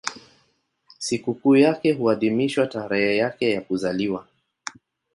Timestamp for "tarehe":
2.67-3.17